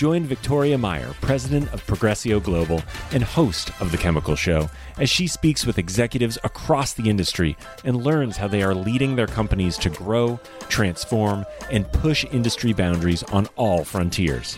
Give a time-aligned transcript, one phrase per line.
[0.00, 2.82] Join Victoria Meyer, president of Progressio Global
[3.12, 7.54] and host of The Chemical Show, as she speaks with executives across the industry
[7.84, 10.40] and learns how they are leading their companies to grow,
[10.70, 14.56] transform, and push industry boundaries on all frontiers.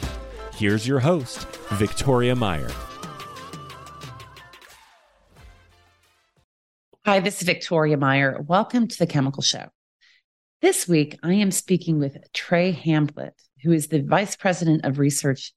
[0.55, 2.71] Here's your host, Victoria Meyer.
[7.05, 8.41] Hi, this is Victoria Meyer.
[8.47, 9.71] Welcome to The Chemical Show.
[10.61, 15.53] This week, I am speaking with Trey Hamblet, who is the Vice President of Research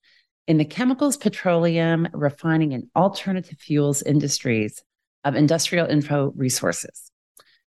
[0.48, 4.84] in the Chemicals, Petroleum, Refining, and Alternative Fuels industries
[5.24, 7.12] of Industrial Info Resources.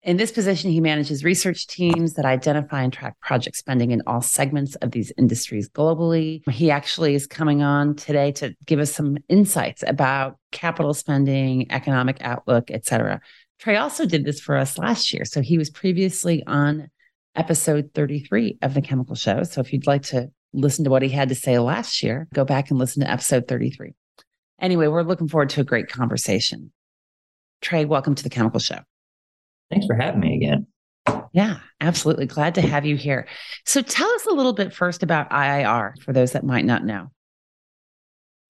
[0.04, 4.22] In this position, he manages research teams that identify and track project spending in all
[4.22, 6.42] segments of these industries globally.
[6.50, 12.18] He actually is coming on today to give us some insights about capital spending, economic
[12.22, 13.22] outlook, et cetera.
[13.60, 15.24] Trey also did this for us last year.
[15.24, 16.90] So he was previously on
[17.36, 19.44] episode 33 of The Chemical Show.
[19.44, 22.44] So if you'd like to listen to what he had to say last year, go
[22.44, 23.94] back and listen to episode 33.
[24.60, 26.72] Anyway, we're looking forward to a great conversation.
[27.62, 28.80] Trey, welcome to The Chemical Show.
[29.70, 30.68] Thanks for having me again.
[31.34, 32.26] Yeah, absolutely.
[32.26, 33.28] Glad to have you here.
[33.66, 37.12] So tell us a little bit first about IIR for those that might not know.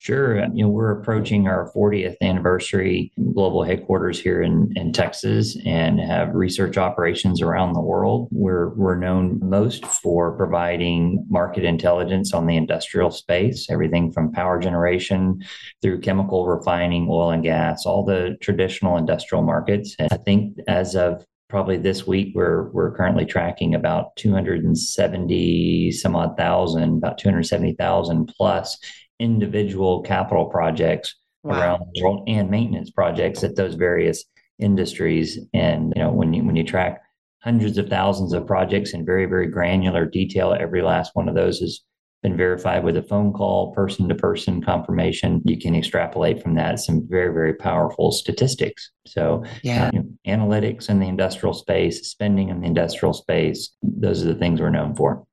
[0.01, 0.43] Sure.
[0.55, 6.33] You know, we're approaching our 40th anniversary global headquarters here in, in Texas and have
[6.33, 8.27] research operations around the world.
[8.31, 14.59] We're, we're known most for providing market intelligence on the industrial space, everything from power
[14.59, 15.43] generation
[15.83, 19.95] through chemical refining, oil and gas, all the traditional industrial markets.
[19.99, 26.15] And I think as of probably this week we're we're currently tracking about 270 some
[26.15, 28.77] odd thousand about 270,000 plus
[29.21, 31.59] individual capital projects wow.
[31.59, 34.25] around the world and maintenance projects at those various
[34.59, 35.39] industries.
[35.53, 37.01] And you know, when you when you track
[37.43, 41.59] hundreds of thousands of projects in very very granular detail, every last one of those
[41.59, 41.81] has
[42.23, 45.41] been verified with a phone call, person to person confirmation.
[45.43, 48.91] You can extrapolate from that some very very powerful statistics.
[49.07, 54.23] So, yeah, you know, analytics in the industrial space, spending in the industrial space, those
[54.23, 55.25] are the things we're known for.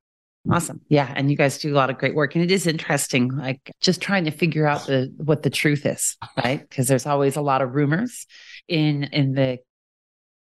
[0.51, 0.81] Awesome.
[0.87, 1.11] Yeah.
[1.15, 2.33] And you guys do a lot of great work.
[2.35, 6.17] And it is interesting, like just trying to figure out the what the truth is,
[6.43, 6.67] right?
[6.67, 8.25] Because there's always a lot of rumors
[8.67, 9.59] in in the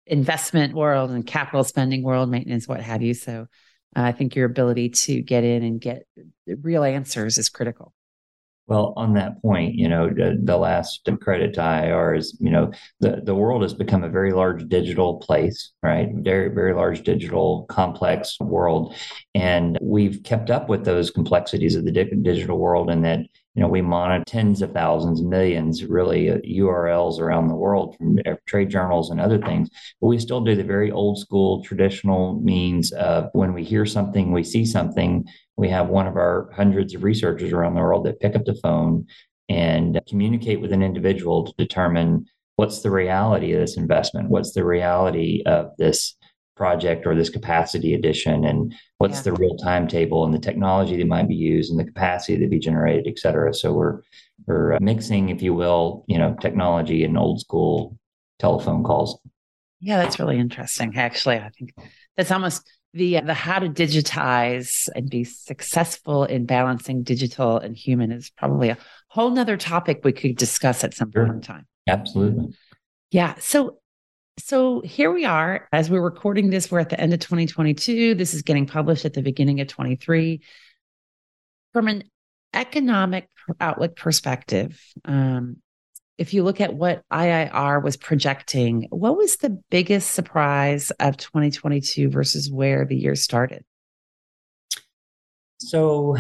[0.06, 3.14] investment world and capital spending world, maintenance, what have you.
[3.14, 3.48] So
[3.96, 6.04] uh, I think your ability to get in and get
[6.46, 7.94] real answers is critical.
[8.70, 12.72] Well, on that point, you know, the, the, last credit to IIR is, you know,
[13.00, 16.10] the, the world has become a very large digital place, right?
[16.14, 18.94] Very, very large digital complex world.
[19.34, 23.22] And we've kept up with those complexities of the digital world and that,
[23.56, 28.20] you know, we monitor tens of thousands, millions, really uh, URLs around the world from
[28.28, 29.70] uh, trade journals and other things.
[30.00, 34.32] But we still do the very old school traditional means of when we hear something,
[34.32, 35.28] we see something,
[35.60, 38.56] we have one of our hundreds of researchers around the world that pick up the
[38.64, 39.06] phone
[39.50, 42.26] and communicate with an individual to determine
[42.56, 46.16] what's the reality of this investment, what's the reality of this
[46.56, 49.24] project or this capacity addition, and what's yeah.
[49.24, 52.60] the real timetable and the technology that might be used and the capacity that be
[52.60, 53.54] generated, et cetera.
[53.54, 54.02] So we're
[54.46, 57.98] we're uh, mixing, if you will, you know, technology and old school
[58.40, 59.20] telephone calls.
[59.82, 60.98] Yeah, that's really interesting.
[60.98, 61.74] Actually, I think
[62.16, 68.12] that's almost the the how to digitize and be successful in balancing digital and human
[68.12, 68.78] is probably a
[69.10, 71.26] whole nother topic we could discuss at some sure.
[71.26, 71.68] point in time.
[71.88, 72.56] Absolutely.
[73.12, 73.36] Yeah.
[73.40, 73.80] So
[74.40, 78.34] so here we are as we're recording this we're at the end of 2022 this
[78.34, 80.40] is getting published at the beginning of 23
[81.74, 82.04] from an
[82.54, 83.28] economic
[83.60, 85.58] outlook perspective um,
[86.20, 92.10] if you look at what IIR was projecting, what was the biggest surprise of 2022
[92.10, 93.64] versus where the year started?
[95.62, 96.18] So,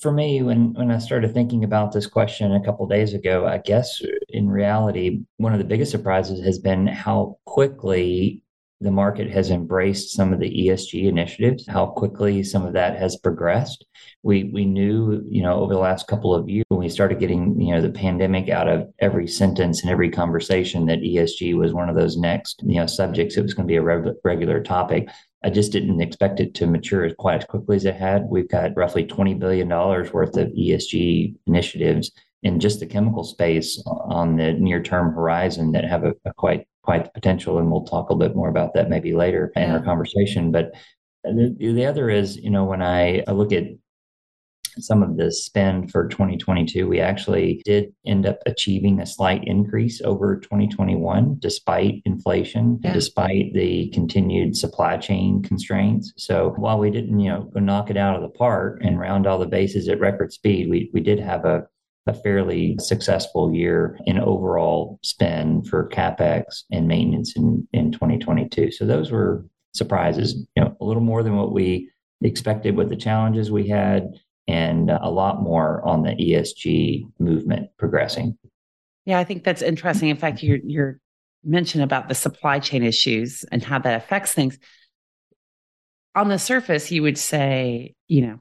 [0.00, 3.58] for me, when when I started thinking about this question a couple days ago, I
[3.58, 8.42] guess in reality, one of the biggest surprises has been how quickly
[8.80, 13.16] the market has embraced some of the ESG initiatives, how quickly some of that has
[13.16, 13.86] progressed.
[14.22, 17.58] We we knew, you know, over the last couple of years when we started getting,
[17.60, 21.88] you know, the pandemic out of every sentence and every conversation that ESG was one
[21.88, 23.36] of those next, you know, subjects.
[23.36, 25.08] It was going to be a reg- regular topic.
[25.42, 28.24] I just didn't expect it to mature quite as quickly as it had.
[28.24, 32.10] We've got roughly $20 billion worth of ESG initiatives
[32.42, 36.66] in just the chemical space on the near term horizon that have a, a quite
[36.86, 37.58] quite the potential.
[37.58, 40.50] And we'll talk a little bit more about that maybe later in our conversation.
[40.50, 40.72] But
[41.24, 43.64] the, the other is, you know, when I, I look at
[44.78, 50.00] some of the spend for 2022, we actually did end up achieving a slight increase
[50.02, 52.92] over 2021, despite inflation, yeah.
[52.92, 56.12] despite the continued supply chain constraints.
[56.16, 59.38] So while we didn't, you know, knock it out of the park and round all
[59.38, 61.66] the bases at record speed, we, we did have a
[62.06, 68.70] a fairly successful year in overall spend for capex and maintenance in, in 2022.
[68.70, 69.44] So those were
[69.74, 71.90] surprises, you know, a little more than what we
[72.22, 74.08] expected with the challenges we had
[74.48, 78.38] and a lot more on the ESG movement progressing.
[79.04, 80.08] Yeah, I think that's interesting.
[80.08, 81.00] In fact, your your
[81.44, 84.58] mention about the supply chain issues and how that affects things.
[86.14, 88.40] On the surface, you would say, you know,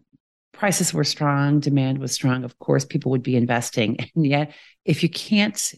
[0.56, 2.44] prices were strong, demand was strong.
[2.44, 3.98] Of course, people would be investing.
[4.16, 4.54] And yet,
[4.86, 5.74] if you can't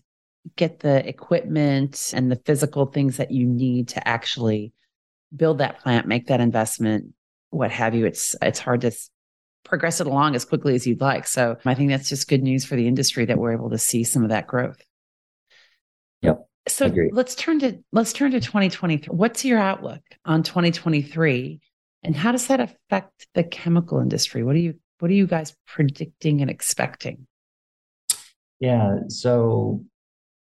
[0.56, 4.74] get the equipment and the physical things that you need to actually
[5.36, 7.14] build that plant, make that investment,
[7.50, 8.92] what have you, it's it's hard to
[9.64, 11.28] progress it along as quickly as you'd like.
[11.28, 14.04] So I think that's just good news for the industry that we're able to see
[14.04, 14.82] some of that growth.
[16.22, 16.48] Yep.
[16.68, 19.14] So let's turn to let's turn to 2023.
[19.16, 21.62] What's your outlook on 2023
[22.08, 24.42] and how does that affect the chemical industry?
[24.42, 27.28] What are you what are you guys predicting and expecting?
[28.62, 29.84] Yeah, so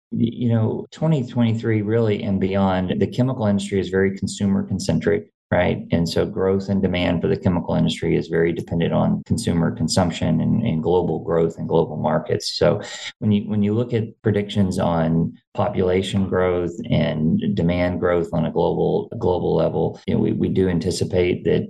[0.09, 5.85] you know, 2023 really and beyond, the chemical industry is very consumer concentric right?
[5.91, 10.39] And so growth and demand for the chemical industry is very dependent on consumer consumption
[10.39, 12.53] and, and, global growth and global markets.
[12.53, 12.81] So
[13.19, 18.51] when you when you look at predictions on population growth and demand growth on a
[18.51, 21.67] global global level, you know, we, we do anticipate that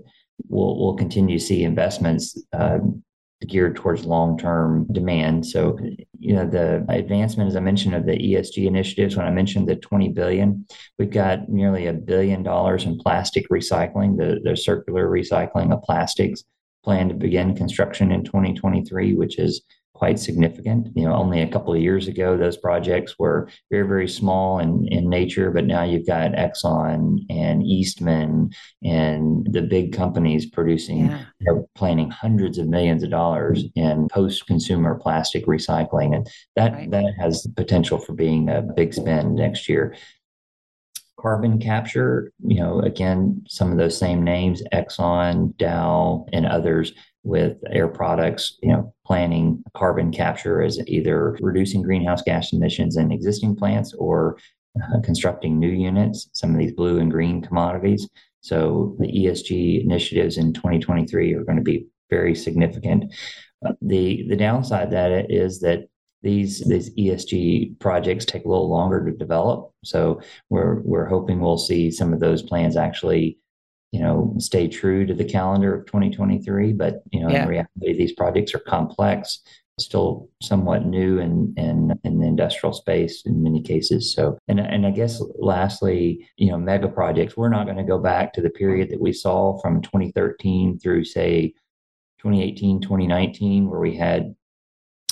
[0.48, 2.78] we'll we'll continue to see investments uh,
[3.48, 5.46] geared towards long-term demand.
[5.46, 5.78] So,
[6.20, 9.76] you know, the advancement, as I mentioned, of the ESG initiatives, when I mentioned the
[9.76, 10.66] 20 billion,
[11.00, 16.44] we've got nearly a billion dollars in plastic recycling, the, the circular recycling of plastics
[16.84, 19.62] plan to begin construction in 2023, which is
[20.02, 20.88] quite significant.
[20.96, 24.88] You know, only a couple of years ago, those projects were very, very small in,
[24.88, 28.50] in nature, but now you've got Exxon and Eastman
[28.84, 31.26] and the big companies producing, yeah.
[31.40, 36.16] you know, planning hundreds of millions of dollars in post-consumer plastic recycling.
[36.16, 36.90] And that, right.
[36.90, 39.96] that has the potential for being a big spend next year
[41.20, 47.58] carbon capture, you know, again, some of those same names, Exxon, Dow, and others with
[47.70, 53.56] Air Products, you know, planning carbon capture as either reducing greenhouse gas emissions in existing
[53.56, 54.38] plants or
[54.82, 58.10] uh, constructing new units, some of these blue and green commodities.
[58.42, 63.14] So the ESG initiatives in 2023 are going to be very significant.
[63.66, 65.88] Uh, the the downside that is that
[66.24, 69.72] these these ESG projects take a little longer to develop.
[69.84, 73.38] So we're we're hoping we'll see some of those plans actually
[73.92, 76.74] you know, stay true to the calendar of 2023.
[76.74, 77.44] But, you know, yeah.
[77.44, 79.42] in reality, these projects are complex,
[79.80, 84.14] still somewhat new in, in, in the industrial space in many cases.
[84.14, 88.00] So, and, and I guess lastly, you know, mega projects, we're not going to go
[88.00, 91.54] back to the period that we saw from 2013 through, say,
[92.20, 94.36] 2018, 2019, where we had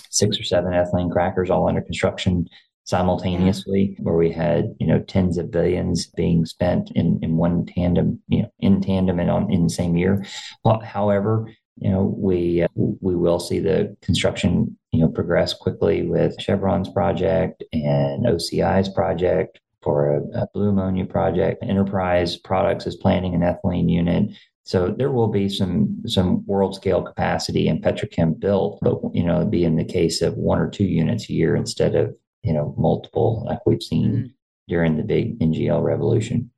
[0.09, 2.47] six or seven ethylene crackers all under construction
[2.83, 8.19] simultaneously where we had you know tens of billions being spent in in one tandem
[8.27, 10.25] you know in tandem and on in the same year.
[10.83, 16.39] However you know we uh, we will see the construction you know progress quickly with
[16.41, 21.63] chevron's project and oci's project for a, a blue ammonia project.
[21.63, 24.31] Enterprise products is planning an ethylene unit.
[24.63, 29.37] So there will be some some world scale capacity in petrochem built, but you know,
[29.37, 32.15] it'd be in the case of one or two units a year instead of
[32.49, 34.25] you know, multiple like we've seen mm-hmm.
[34.67, 36.49] during the big NGL revolution.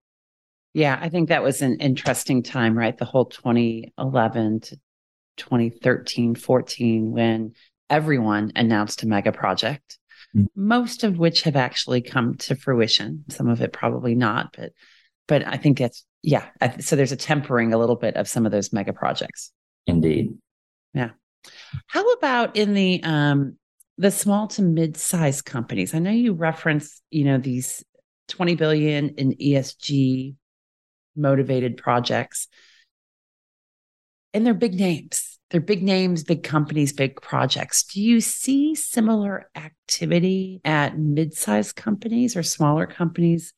[0.74, 2.98] Yeah, I think that was an interesting time, right?
[2.98, 4.80] The whole 2011 to
[5.36, 7.52] 2013, 14, when
[7.90, 9.98] everyone announced a mega project,
[10.34, 10.46] mm-hmm.
[10.56, 13.26] most of which have actually come to fruition.
[13.28, 14.72] Some of it probably not, but
[15.28, 16.46] but I think it's yeah.
[16.80, 19.52] So there's a tempering a little bit of some of those mega projects.
[19.88, 20.38] Indeed.
[20.94, 21.10] Yeah.
[21.88, 23.58] How about in the um
[23.98, 25.94] the small to mid-sized companies.
[25.94, 27.84] I know you reference, you know, these
[28.30, 30.36] 20 billion in ESG
[31.16, 32.48] motivated projects.
[34.34, 35.40] And they're big names.
[35.50, 37.84] They're big names, big companies, big projects.
[37.84, 43.54] Do you see similar activity at mid-sized companies or smaller companies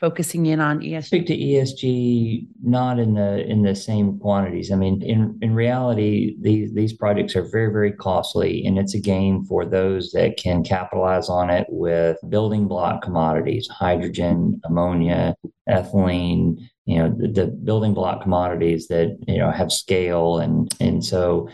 [0.00, 1.04] focusing in on ESG?
[1.04, 4.72] Speak to ESG not in the in the same quantities.
[4.72, 9.00] I mean, in in reality, these these projects are very very costly, and it's a
[9.00, 15.36] game for those that can capitalize on it with building block commodities, hydrogen, ammonia,
[15.68, 16.58] ethylene.
[16.86, 21.48] You know, the, the building block commodities that you know have scale, and and so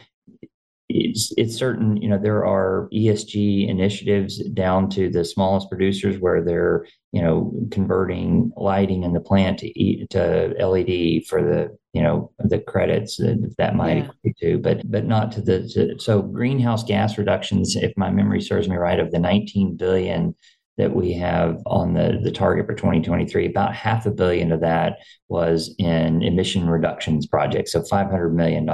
[0.88, 6.42] it's, it's certain, you know, there are ESG initiatives down to the smallest producers where
[6.42, 12.02] they're, you know, converting lighting in the plant to, e, to LED for the, you
[12.02, 14.10] know, the credits that, that might yeah.
[14.24, 18.40] equate to, but but not to the to, so greenhouse gas reductions, if my memory
[18.40, 20.34] serves me right, of the 19 billion
[20.76, 24.98] that we have on the, the target for 2023, about half a billion of that
[25.28, 27.72] was in emission reductions projects.
[27.72, 28.68] So $500 million,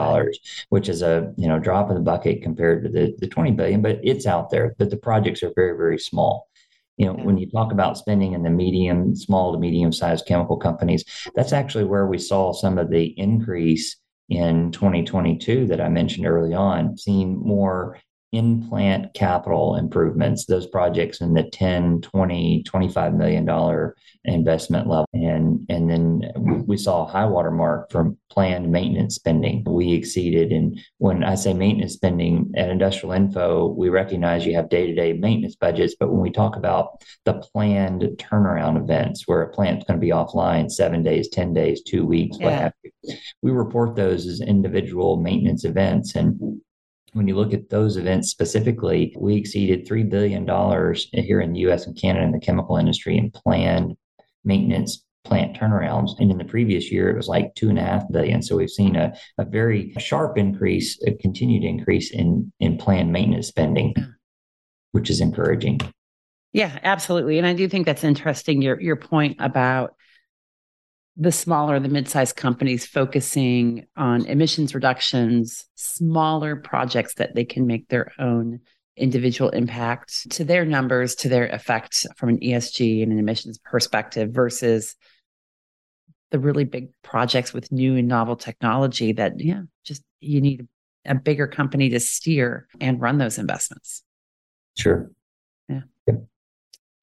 [0.71, 3.83] which is a you know drop in the bucket compared to the, the 20 billion,
[3.83, 4.75] but it's out there.
[4.79, 6.49] But the projects are very, very small.
[6.97, 10.57] You know, when you talk about spending in the medium, small to medium sized chemical
[10.57, 11.05] companies,
[11.35, 13.97] that's actually where we saw some of the increase
[14.29, 17.99] in 2022 that I mentioned early on, seeing more
[18.33, 25.07] in plant capital improvements, those projects in the 10, 20, 25 million dollar investment level.
[25.13, 29.65] And and then we saw a high water mark from planned maintenance spending.
[29.69, 34.71] We exceeded and when I say maintenance spending at Industrial Info, we recognize you have
[34.71, 39.85] day-to-day maintenance budgets, but when we talk about the planned turnaround events where a plant's
[39.85, 42.47] going to be offline 7 days, 10 days, 2 weeks, yeah.
[42.47, 43.17] what have you.
[43.43, 46.61] We report those as individual maintenance events and
[47.13, 50.47] when you look at those events specifically, we exceeded $3 billion
[51.13, 53.97] here in the US and Canada in the chemical industry in planned
[54.45, 56.13] maintenance plant turnarounds.
[56.19, 58.43] And in the previous year, it was like two and a half billion.
[58.43, 63.49] So we've seen a, a very sharp increase, a continued increase in, in planned maintenance
[63.49, 64.15] spending, mm.
[64.93, 65.81] which is encouraging.
[66.53, 67.39] Yeah, absolutely.
[67.39, 68.61] And I do think that's interesting.
[68.61, 69.95] Your your point about
[71.17, 77.89] the smaller, the mid-sized companies focusing on emissions reductions, smaller projects that they can make
[77.89, 78.61] their own
[78.97, 84.31] individual impact to their numbers, to their effect from an ESG and an emissions perspective
[84.31, 84.95] versus
[86.31, 90.67] the really big projects with new and novel technology that, yeah, just you need
[91.05, 94.03] a bigger company to steer and run those investments.
[94.79, 95.11] Sure.
[95.69, 95.83] Yeah.
[96.07, 96.25] Yep.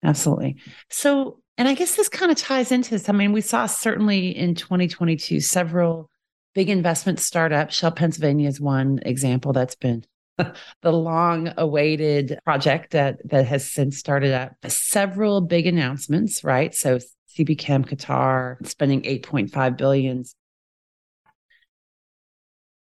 [0.02, 0.56] Absolutely.
[0.88, 3.10] So and I guess this kind of ties into this.
[3.10, 6.08] I mean, we saw certainly in 2022 several
[6.54, 7.74] big investment startups.
[7.74, 10.02] Shell Pennsylvania is one example that's been
[10.38, 14.52] the long awaited project that that has since started up.
[14.68, 16.74] Several big announcements, right?
[16.74, 16.98] So
[17.36, 20.34] Chem Qatar spending 8.5 billions.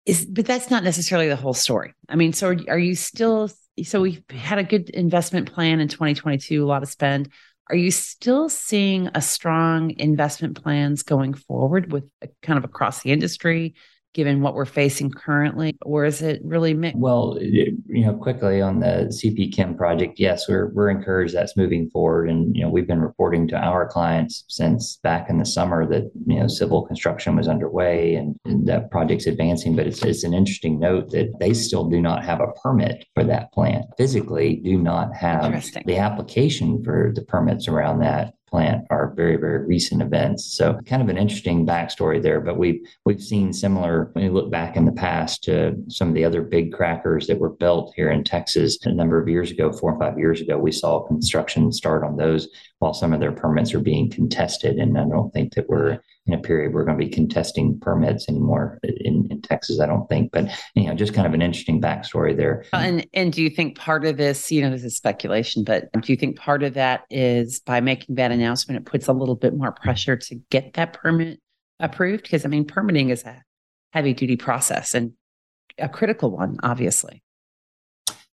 [0.04, 1.95] Is but that's not necessarily the whole story.
[2.11, 3.49] I mean, so are you still
[3.85, 7.30] so we had a good investment plan in 2022, a lot of spend.
[7.68, 13.02] Are you still seeing a strong investment plans going forward with uh, kind of across
[13.02, 13.75] the industry?
[14.16, 16.99] Given what we're facing currently, or is it really mixed?
[16.99, 21.90] Well, you know, quickly on the CP Chem project, yes, we're we're encouraged that's moving
[21.90, 25.87] forward, and you know, we've been reporting to our clients since back in the summer
[25.87, 29.76] that you know civil construction was underway and, and that project's advancing.
[29.76, 33.23] But it's it's an interesting note that they still do not have a permit for
[33.25, 33.85] that plant.
[33.99, 39.67] Physically, do not have the application for the permits around that plant are very very
[39.67, 40.57] recent events.
[40.57, 44.50] So kind of an interesting backstory there but we've we've seen similar when you look
[44.50, 48.11] back in the past to some of the other big crackers that were built here
[48.11, 51.73] in texas a number of years ago four or five years ago we saw construction
[51.73, 52.49] start on those
[52.79, 56.35] while some of their permits are being contested and i don't think that we're in
[56.35, 60.33] a period we're going to be contesting permits anymore in, in Texas, I don't think.
[60.33, 62.64] But you know, just kind of an interesting backstory there.
[62.73, 66.12] And and do you think part of this, you know, this is speculation, but do
[66.12, 69.54] you think part of that is by making that announcement, it puts a little bit
[69.54, 71.40] more pressure to get that permit
[71.80, 72.23] approved?
[72.23, 73.42] Because I mean, permitting is a
[73.92, 75.12] heavy duty process and
[75.78, 77.23] a critical one, obviously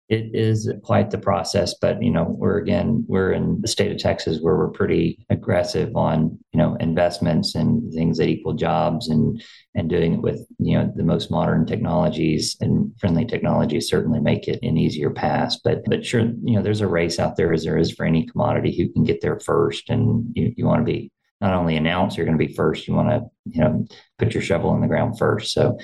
[0.09, 3.99] it is quite the process but you know we're again we're in the state of
[3.99, 9.43] texas where we're pretty aggressive on you know investments and things that equal jobs and
[9.77, 14.49] and doing it with you know the most modern technologies and friendly technologies certainly make
[14.49, 15.61] it an easier pass.
[15.63, 18.27] But but sure you know there's a race out there as there is for any
[18.27, 19.91] commodity who can get there first.
[19.91, 22.89] And you, you want to be not only announce you're going to be first.
[22.89, 23.87] You want to you know
[24.19, 25.53] put your shovel in the ground first.
[25.53, 25.79] So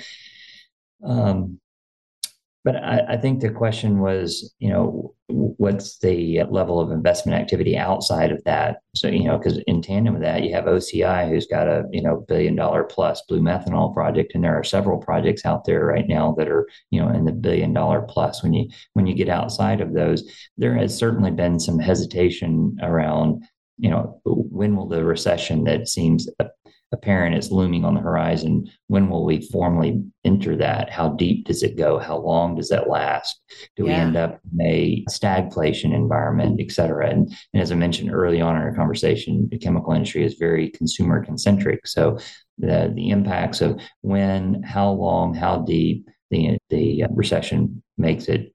[1.05, 1.59] um
[2.63, 7.77] but I, I, think the question was, you know, what's the level of investment activity
[7.77, 8.77] outside of that?
[8.95, 12.01] So, you know, because in tandem with that, you have OCI, who's got a, you
[12.01, 16.07] know, billion dollar plus blue methanol project, and there are several projects out there right
[16.07, 18.41] now that are, you know, in the billion dollar plus.
[18.41, 20.23] When you when you get outside of those,
[20.57, 23.43] there has certainly been some hesitation around
[23.79, 26.29] you know, when will the recession that seems
[26.93, 28.69] apparent is looming on the horizon.
[28.87, 30.89] When will we formally enter that?
[30.89, 31.99] How deep does it go?
[31.99, 33.41] How long does that last?
[33.75, 33.89] Do yeah.
[33.89, 37.09] we end up in a stagflation environment, et cetera?
[37.09, 40.69] And, and as I mentioned early on in our conversation, the chemical industry is very
[40.69, 41.85] consumer concentric.
[41.87, 42.19] So
[42.57, 48.53] the, the impacts of when, how long, how deep the, the recession makes it,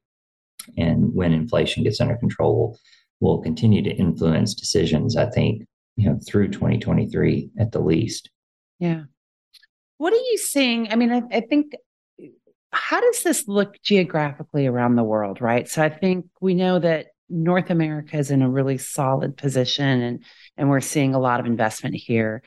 [0.76, 2.78] and when inflation gets under control
[3.21, 5.64] will continue to influence decisions, I think,
[5.99, 8.31] you know through 2023 at the least.
[8.78, 9.02] Yeah.
[9.99, 10.93] What are you seeing?
[10.93, 11.75] I mean i, I think
[12.71, 15.69] how does this look geographically around the world right?
[15.69, 20.25] So i think we know that north america is in a really solid position and
[20.57, 22.43] and we're seeing a lot of investment here.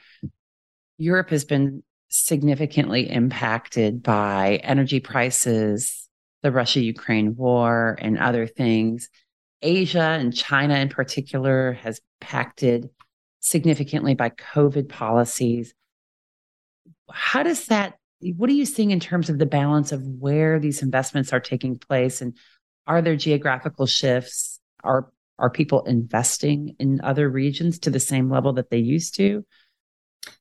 [0.97, 6.07] Europe has been significantly impacted by energy prices
[6.41, 9.09] the russia ukraine war and other things.
[9.61, 12.89] Asia and china in particular has impacted
[13.41, 15.73] significantly by COVID policies.
[17.11, 17.95] How does that,
[18.37, 21.77] what are you seeing in terms of the balance of where these investments are taking
[21.77, 22.21] place?
[22.21, 22.37] And
[22.87, 24.59] are there geographical shifts?
[24.83, 29.45] Are, are people investing in other regions to the same level that they used to?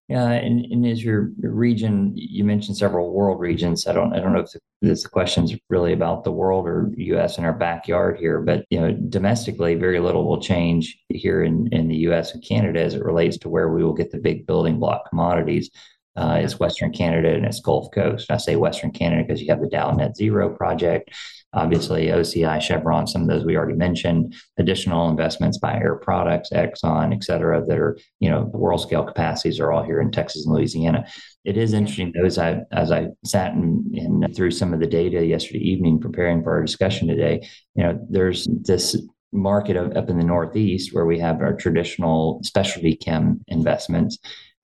[0.08, 3.86] Yeah, and, and as your region, you mentioned several world regions.
[3.86, 4.50] I don't I don't know if
[4.82, 7.38] this question is really about the world or U.S.
[7.38, 11.86] in our backyard here, but you know, domestically, very little will change here in in
[11.88, 12.34] the U.S.
[12.34, 15.70] and Canada as it relates to where we will get the big building block commodities.
[16.16, 18.32] Uh, is Western Canada and its Gulf Coast.
[18.32, 21.10] I say Western Canada because you have the Dow Net Zero project,
[21.52, 27.12] Obviously, OCI, Chevron, some of those we already mentioned, additional investments by Air Products, Exxon,
[27.12, 30.46] et cetera, that are, you know, the world scale capacities are all here in Texas
[30.46, 31.04] and Louisiana.
[31.44, 34.86] It is interesting, though, as I, as I sat and, and through some of the
[34.86, 38.96] data yesterday evening preparing for our discussion today, you know, there's this
[39.32, 44.18] market up in the Northeast where we have our traditional specialty chem investments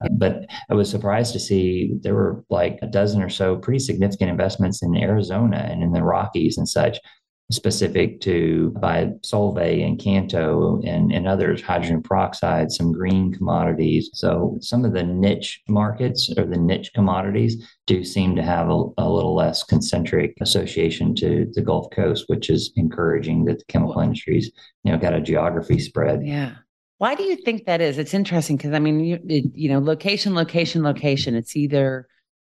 [0.04, 3.78] Uh, but I was surprised to see there were like a dozen or so pretty
[3.78, 6.98] significant investments in Arizona and in the Rockies and such,
[7.50, 14.10] specific to by Solvay and Kanto and, and others, hydrogen peroxide, some green commodities.
[14.14, 18.84] So some of the niche markets or the niche commodities do seem to have a,
[18.98, 24.00] a little less concentric association to the Gulf Coast, which is encouraging that the chemical
[24.00, 24.50] industries,
[24.82, 26.26] you know, got a geography spread.
[26.26, 26.54] Yeah.
[26.98, 27.98] Why do you think that is?
[27.98, 31.34] It's interesting because I mean, you, it, you know, location, location, location.
[31.34, 32.08] It's either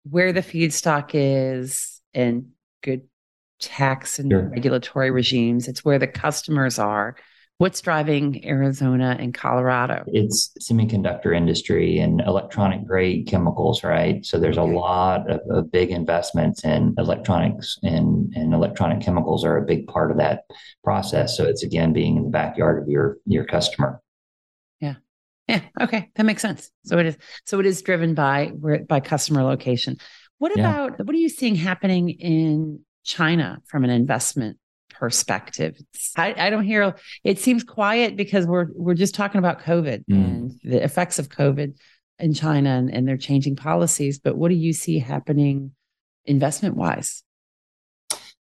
[0.08, 2.48] where the feedstock is and
[2.82, 3.02] good
[3.60, 4.50] tax and sure.
[4.50, 5.68] regulatory regimes.
[5.68, 7.16] It's where the customers are.
[7.58, 10.04] What's driving Arizona and Colorado?
[10.08, 14.22] It's semiconductor industry and electronic grade chemicals, right?
[14.26, 14.70] So there's okay.
[14.70, 19.86] a lot of, of, big investments in electronics and, and electronic chemicals are a big
[19.86, 20.42] part of that
[20.84, 21.34] process.
[21.34, 24.02] So it's again being in the backyard of your your customer.
[25.48, 25.60] Yeah.
[25.80, 26.10] Okay.
[26.16, 26.70] That makes sense.
[26.84, 27.16] So it is.
[27.44, 28.52] So it is driven by
[28.88, 29.98] by customer location.
[30.38, 30.68] What yeah.
[30.68, 34.58] about what are you seeing happening in China from an investment
[34.90, 35.76] perspective?
[36.16, 36.94] I, I, don't hear.
[37.22, 40.14] It seems quiet because we're we're just talking about COVID mm.
[40.14, 41.76] and the effects of COVID
[42.18, 44.18] in China and, and they're changing policies.
[44.18, 45.72] But what do you see happening
[46.24, 47.22] investment wise?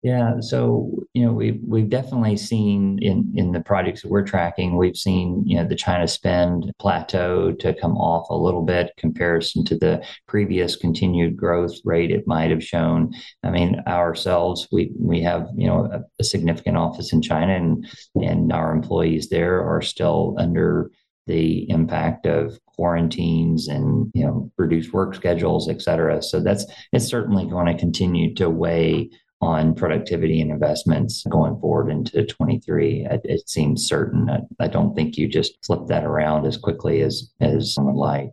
[0.03, 4.77] Yeah, so you know we've we've definitely seen in in the projects that we're tracking,
[4.77, 9.65] we've seen you know the China spend plateau to come off a little bit comparison
[9.67, 13.13] to the previous continued growth rate it might have shown.
[13.45, 17.87] I mean, ourselves we we have you know a, a significant office in China, and
[18.17, 20.91] and our employees there are still under
[21.29, 26.21] the impact of quarantines and you know reduced work schedules, et cetera.
[26.21, 29.11] So that's it's certainly going to continue to weigh
[29.43, 33.09] on productivity and investments going forward into 23.
[33.25, 34.31] It, seems certain.
[34.31, 38.31] I, I, don't think you just flip that around as quickly as as someone like.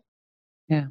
[0.69, 0.85] Yeah.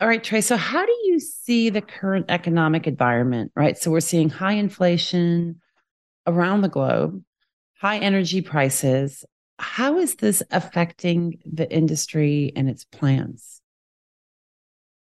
[0.00, 0.40] All right, Trey.
[0.40, 3.52] So, how do you see the current economic environment?
[3.54, 3.76] Right.
[3.76, 5.60] So, we're seeing high inflation
[6.26, 7.22] around the globe,
[7.78, 9.26] high energy prices.
[9.58, 13.59] How is this affecting the industry and its plans?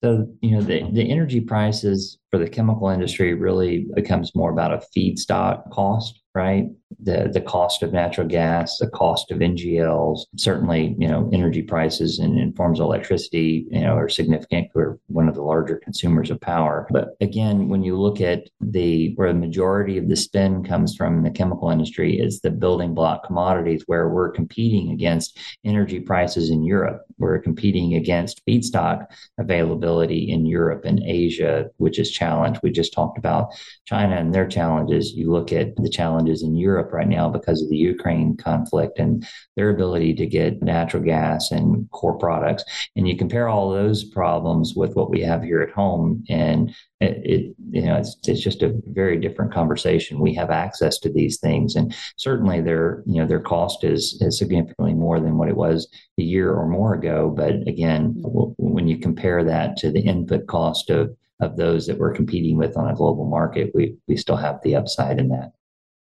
[0.02, 4.72] So, you know, the, the energy prices for the chemical industry really becomes more about
[4.72, 6.66] a feedstock cost right?
[7.00, 12.20] The the cost of natural gas, the cost of NGLs, certainly, you know, energy prices
[12.20, 14.68] and in forms of electricity, you know, are significant.
[14.72, 16.86] We're one of the larger consumers of power.
[16.90, 21.18] But again, when you look at the where the majority of the spend comes from
[21.18, 26.50] in the chemical industry is the building block commodities where we're competing against energy prices
[26.50, 27.02] in Europe.
[27.18, 29.06] We're competing against feedstock
[29.38, 32.60] availability in Europe and Asia, which is challenged.
[32.62, 33.48] We just talked about
[33.84, 35.12] China and their challenges.
[35.12, 38.98] You look at the challenge challenges in Europe right now because of the Ukraine conflict
[38.98, 42.64] and their ability to get natural gas and core products.
[42.96, 47.20] And you compare all those problems with what we have here at home, and it,
[47.24, 50.20] it, you know it's, it's just a very different conversation.
[50.20, 54.38] We have access to these things and certainly their you know their cost is, is
[54.38, 55.88] significantly more than what it was
[56.18, 57.32] a year or more ago.
[57.34, 58.14] But again
[58.58, 62.76] when you compare that to the input cost of of those that we're competing with
[62.76, 65.52] on a global market we we still have the upside in that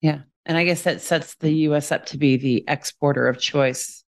[0.06, 4.04] yeah and i guess that sets the us up to be the exporter of choice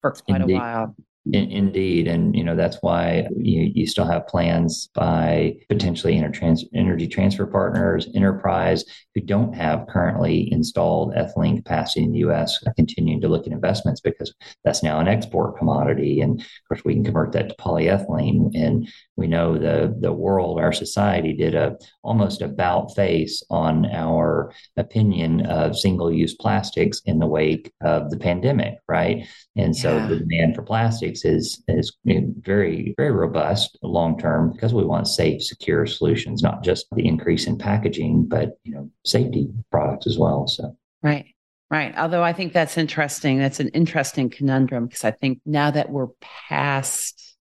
[0.00, 0.54] for quite Indeed.
[0.54, 5.56] a while in, indeed, and you know that's why you, you still have plans by
[5.68, 12.58] potentially energy transfer partners, enterprise who don't have currently installed ethylene capacity in the U.S.
[12.76, 14.32] continuing to look at investments because
[14.64, 18.50] that's now an export commodity, and of course we can convert that to polyethylene.
[18.54, 24.52] And we know the the world, our society, did a almost about face on our
[24.76, 29.26] opinion of single use plastics in the wake of the pandemic, right?
[29.56, 30.06] And so yeah.
[30.06, 35.42] the demand for plastics is is very very robust long term because we want safe,
[35.42, 40.46] secure solutions, not just the increase in packaging, but you know safety products as well.
[40.46, 41.26] So right.
[41.70, 41.96] Right.
[41.96, 43.38] Although I think that's interesting.
[43.38, 47.36] That's an interesting conundrum because I think now that we're past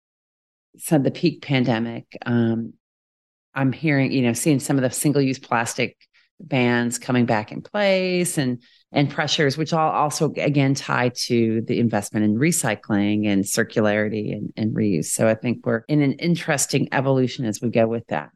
[0.79, 2.73] some of the peak pandemic, um,
[3.55, 5.99] I'm hearing, you know, seeing some of the single use plastic
[6.41, 8.63] bans coming back in place and
[8.95, 14.53] and pressures, which all also again tie to the investment in recycling and circularity and,
[14.57, 15.07] and reuse.
[15.07, 18.31] So I think we're in an interesting evolution as we go with that.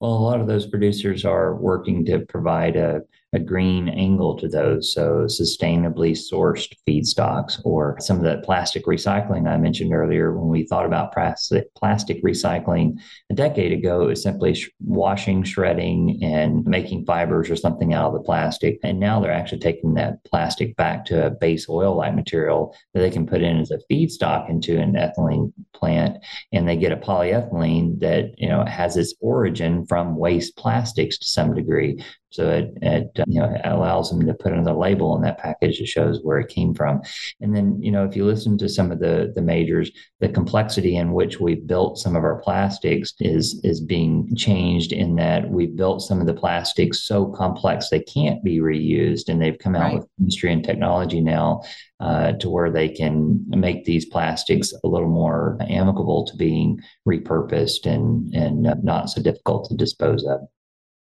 [0.00, 3.00] Well, a lot of those producers are working to provide a
[3.36, 4.92] a green angle to those.
[4.92, 10.36] So, sustainably sourced feedstocks or some of that plastic recycling I mentioned earlier.
[10.36, 12.98] When we thought about plastic, plastic recycling
[13.30, 18.08] a decade ago, it was simply sh- washing, shredding, and making fibers or something out
[18.08, 18.80] of the plastic.
[18.82, 23.00] And now they're actually taking that plastic back to a base oil like material that
[23.00, 26.24] they can put in as a feedstock into an ethylene plant.
[26.52, 31.26] And they get a polyethylene that, you know, has its origin from waste plastics to
[31.26, 32.02] some degree.
[32.30, 35.86] So it, it you know allows them to put another label on that package that
[35.86, 37.02] shows where it came from.
[37.40, 40.96] And then you know if you listen to some of the the majors, the complexity
[40.96, 45.66] in which we built some of our plastics is is being changed in that we
[45.66, 49.82] built some of the plastics so complex they can't be reused, and they've come out
[49.82, 49.94] right.
[49.94, 51.62] with industry and technology now
[52.00, 57.86] uh, to where they can make these plastics a little more amicable to being repurposed
[57.86, 60.40] and and not so difficult to dispose of.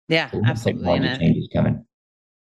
[0.08, 1.00] Yeah, absolutely.
[1.18, 1.84] changes coming.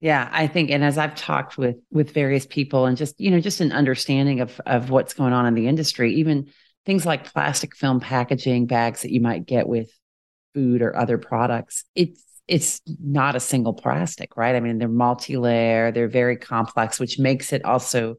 [0.02, 3.41] Yeah, I think, and as I've talked with with various people, and just you know,
[3.41, 6.50] just an understanding of of what's going on in the industry, even
[6.86, 9.91] things like plastic film packaging bags that you might get with
[10.54, 14.56] food or other products, it's it's not a single plastic, right?
[14.56, 18.15] I mean, they're multi-layer, they're very complex, which makes it also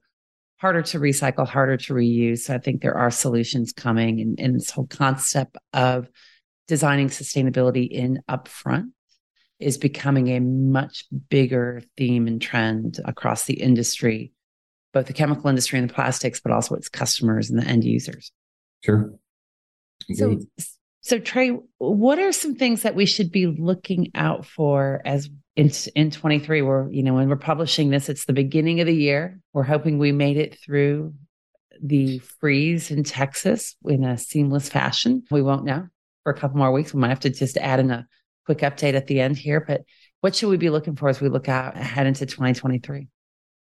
[0.59, 2.41] harder to recycle, harder to reuse.
[2.41, 6.09] So I think there are solutions coming, and, and this whole concept of
[6.69, 8.91] designing sustainability in upfront
[9.61, 14.33] is becoming a much bigger theme and trend across the industry,
[14.93, 18.33] both the chemical industry and the plastics, but also its customers and the end users.
[18.83, 19.13] Sure.
[20.15, 20.39] So,
[21.03, 25.71] so Trey, what are some things that we should be looking out for as in
[25.95, 26.63] in 23?
[26.63, 29.39] Where you know when we're publishing this, it's the beginning of the year.
[29.53, 31.15] We're hoping we made it through
[31.83, 35.23] the freeze in Texas in a seamless fashion.
[35.31, 35.89] We won't know
[36.25, 36.93] for a couple more weeks.
[36.93, 38.07] We might have to just add in a
[38.47, 39.83] quick update at the end here, but
[40.21, 43.09] what should we be looking for as we look out ahead into 2023?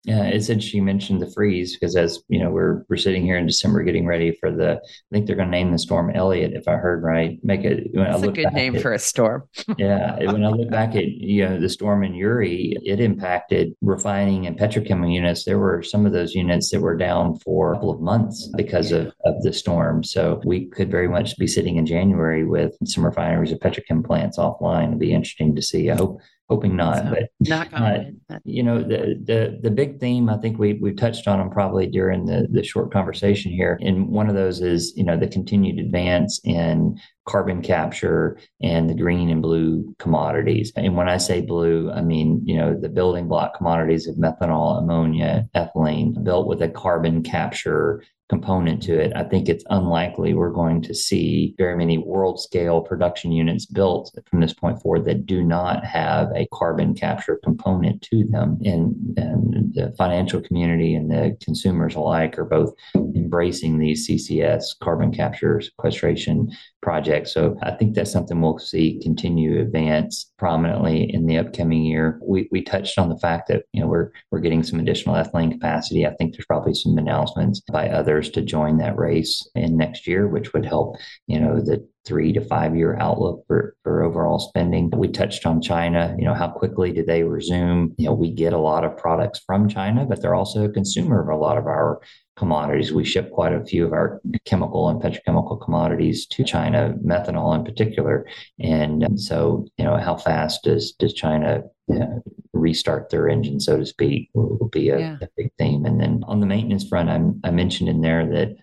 [0.04, 3.38] Yeah, it's interesting you mentioned the freeze because as you know, we're we're sitting here
[3.38, 4.72] in December getting ready for the.
[4.72, 7.38] I think they're going to name the storm Elliott, if I heard right.
[7.42, 7.88] Make it.
[7.94, 9.44] That's a good name at, for a storm.
[9.78, 14.46] yeah, when I look back at you know the storm in Uri, it impacted refining
[14.46, 15.46] and petrochemical units.
[15.46, 18.90] There were some of those units that were down for a couple of months because
[18.90, 18.98] yeah.
[18.98, 20.04] of of the storm.
[20.04, 24.36] So we could very much be sitting in January with some refineries and petrochem plants
[24.36, 24.88] offline.
[24.88, 25.90] It'd be interesting to see.
[25.90, 26.98] I hope hoping not.
[26.98, 30.96] So, but not uh, you know, the the the big theme I think we we've
[30.96, 33.78] touched on them probably during the the short conversation here.
[33.80, 38.94] And one of those is you know the continued advance in carbon capture and the
[38.94, 40.72] green and blue commodities.
[40.76, 44.78] And when I say blue, I mean you know the building block commodities of methanol,
[44.78, 48.02] ammonia, ethylene, built with a carbon capture
[48.34, 52.80] component to it, I think it's unlikely we're going to see very many world scale
[52.80, 58.02] production units built from this point forward that do not have a carbon capture component
[58.02, 58.58] to them.
[58.64, 65.12] And, and the financial community and the consumers alike are both embracing these CCS carbon
[65.12, 66.50] capture sequestration
[66.84, 67.28] project.
[67.28, 72.20] So I think that's something we'll see continue to advance prominently in the upcoming year.
[72.22, 75.50] We, we touched on the fact that you know we're we're getting some additional ethylene
[75.50, 76.06] capacity.
[76.06, 80.28] I think there's probably some announcements by others to join that race in next year,
[80.28, 84.90] which would help you know the three to five year outlook for, for overall spending.
[84.94, 87.94] We touched on China, you know, how quickly do they resume?
[87.96, 91.22] You know, we get a lot of products from China, but they're also a consumer
[91.22, 92.00] of a lot of our
[92.36, 92.92] commodities.
[92.92, 97.64] We ship quite a few of our chemical and petrochemical commodities to China, methanol in
[97.64, 98.26] particular.
[98.58, 102.06] And so, you know, how fast does does China uh,
[102.52, 105.16] restart their engine, so to speak, will be a, yeah.
[105.20, 105.84] a, big theme.
[105.84, 108.56] And then on the maintenance front, I'm, I mentioned in there that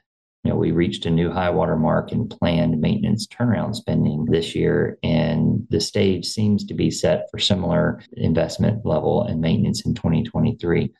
[0.43, 4.55] you know, we reached a new high water mark in planned maintenance turnaround spending this
[4.55, 9.93] year, and the stage seems to be set for similar investment level and maintenance in
[9.93, 10.91] 2023.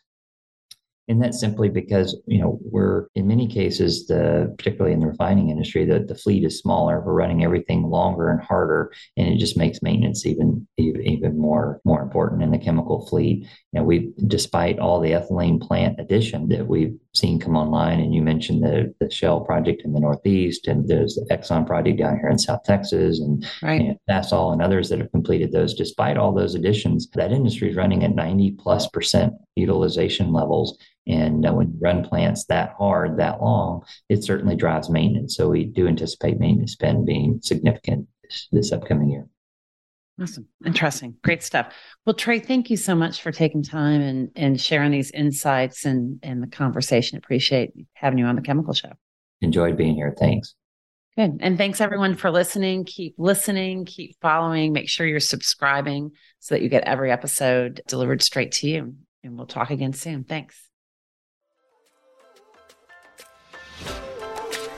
[1.08, 5.50] And that's simply because, you know, we're in many cases, the particularly in the refining
[5.50, 7.02] industry, the, the fleet is smaller.
[7.02, 12.02] We're running everything longer and harder, and it just makes maintenance even even more more
[12.02, 13.48] important in the chemical fleet.
[13.74, 18.14] You know, we despite all the ethylene plant addition that we've seen come online, and
[18.14, 22.18] you mentioned the the Shell project in the Northeast, and there's the Exxon project down
[22.18, 23.98] here in South Texas, and, right.
[24.10, 25.74] Sasol and others that have completed those.
[25.74, 31.46] Despite all those additions, that industry is running at 90 plus percent utilization levels and
[31.46, 35.36] uh, when you run plants that hard, that long, it certainly drives maintenance.
[35.36, 39.28] So we do anticipate maintenance spend being significant this, this upcoming year.
[40.22, 40.48] Awesome.
[40.66, 41.16] Interesting.
[41.24, 41.74] Great stuff.
[42.06, 46.20] Well, Trey, thank you so much for taking time and, and sharing these insights and,
[46.22, 47.18] and the conversation.
[47.18, 48.92] Appreciate having you on the Chemical Show.
[49.42, 50.14] Enjoyed being here.
[50.18, 50.54] Thanks.
[51.18, 51.40] Good.
[51.42, 52.86] And thanks everyone for listening.
[52.86, 54.72] Keep listening, keep following.
[54.72, 58.96] Make sure you're subscribing so that you get every episode delivered straight to you.
[59.24, 60.24] And we'll talk again soon.
[60.24, 60.68] Thanks.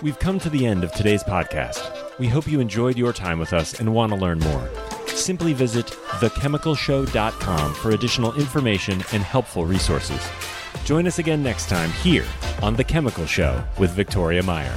[0.02, 2.20] We've come to the end of today's podcast.
[2.20, 4.70] We hope you enjoyed your time with us and want to learn more.
[5.08, 10.20] Simply visit thechemicalshow.com for additional information and helpful resources.
[10.84, 12.26] Join us again next time here
[12.62, 14.76] on The Chemical Show with Victoria Meyer.